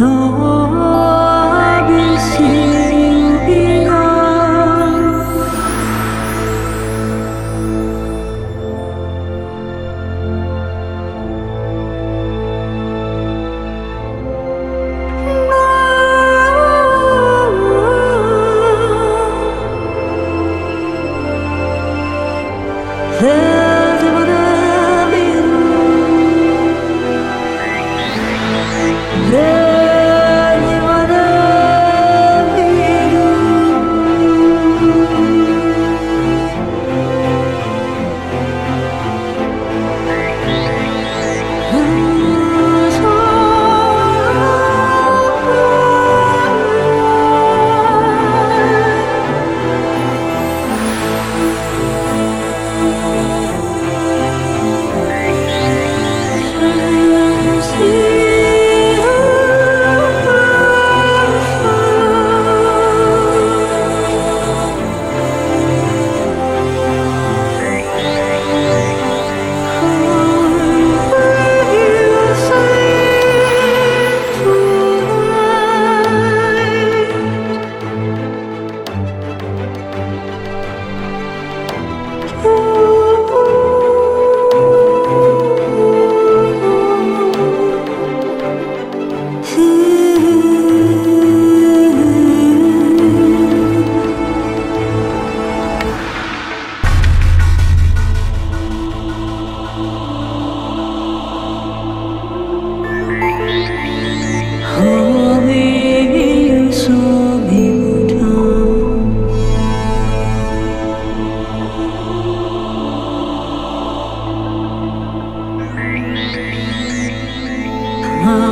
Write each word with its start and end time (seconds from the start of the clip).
No. 0.00 0.59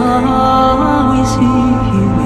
always 0.01 1.35
hear 1.37 1.83
you. 1.95 2.18